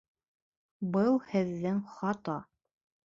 [0.95, 2.39] Был һеҙҙең хата!